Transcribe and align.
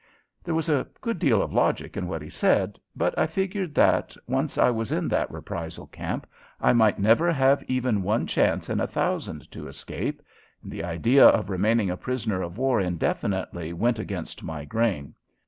There 0.43 0.55
was 0.55 0.67
a 0.67 0.87
good 0.99 1.19
deal 1.19 1.43
of 1.43 1.53
logic 1.53 1.95
in 1.95 2.07
what 2.07 2.23
he 2.23 2.29
said, 2.31 2.79
but 2.95 3.15
I 3.19 3.27
figured 3.27 3.75
that, 3.75 4.17
once 4.25 4.57
I 4.57 4.71
was 4.71 4.91
in 4.91 5.07
that 5.09 5.29
reprisal 5.29 5.85
camp, 5.85 6.25
I 6.59 6.73
might 6.73 6.97
never 6.97 7.31
have 7.31 7.61
even 7.69 8.01
one 8.01 8.25
chance 8.25 8.67
in 8.67 8.79
a 8.79 8.87
thousand 8.87 9.51
to 9.51 9.67
escape, 9.67 10.23
and 10.63 10.71
the 10.71 10.83
idea 10.83 11.27
of 11.27 11.51
remaining 11.51 11.91
a 11.91 11.97
prisoner 11.97 12.41
of 12.41 12.57
war 12.57 12.81
indefinitely 12.81 13.73
went 13.73 13.99
against 13.99 14.41
my 14.41 14.65
grain. 14.65 15.13